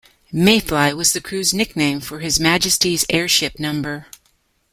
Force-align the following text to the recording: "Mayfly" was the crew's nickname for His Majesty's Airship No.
"Mayfly" 0.33 0.95
was 0.95 1.13
the 1.13 1.21
crew's 1.21 1.53
nickname 1.53 1.99
for 2.01 2.21
His 2.21 2.39
Majesty's 2.39 3.05
Airship 3.07 3.59
No. 3.59 4.05